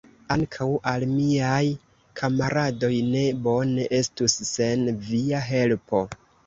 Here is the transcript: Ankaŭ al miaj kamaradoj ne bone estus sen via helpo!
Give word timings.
Ankaŭ 0.35 0.67
al 0.91 1.05
miaj 1.11 1.59
kamaradoj 2.21 2.91
ne 3.13 3.25
bone 3.49 3.89
estus 4.03 4.43
sen 4.55 4.87
via 5.13 5.49
helpo! 5.55 6.07